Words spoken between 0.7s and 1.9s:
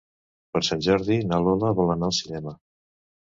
Jordi na Lola